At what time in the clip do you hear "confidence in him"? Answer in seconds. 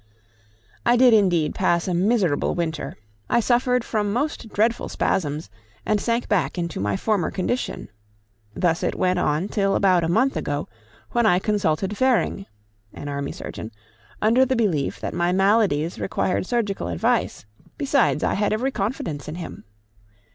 18.71-19.65